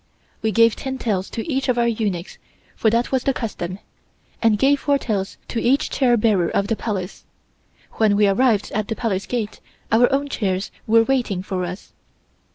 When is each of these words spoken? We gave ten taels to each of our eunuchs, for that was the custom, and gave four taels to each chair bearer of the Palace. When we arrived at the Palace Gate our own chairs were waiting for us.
We 0.41 0.51
gave 0.51 0.75
ten 0.75 0.97
taels 0.97 1.29
to 1.29 1.47
each 1.47 1.69
of 1.69 1.77
our 1.77 1.87
eunuchs, 1.87 2.39
for 2.75 2.89
that 2.89 3.11
was 3.11 3.21
the 3.21 3.35
custom, 3.35 3.77
and 4.41 4.57
gave 4.57 4.79
four 4.79 4.97
taels 4.97 5.37
to 5.49 5.61
each 5.61 5.91
chair 5.91 6.17
bearer 6.17 6.49
of 6.49 6.69
the 6.69 6.75
Palace. 6.75 7.23
When 7.97 8.15
we 8.15 8.27
arrived 8.27 8.71
at 8.73 8.87
the 8.87 8.95
Palace 8.95 9.27
Gate 9.27 9.59
our 9.91 10.11
own 10.11 10.27
chairs 10.27 10.71
were 10.87 11.03
waiting 11.03 11.43
for 11.43 11.65
us. 11.65 11.93